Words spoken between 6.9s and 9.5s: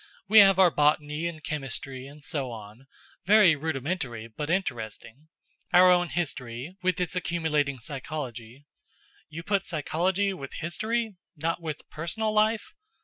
its accumulating psychology." "You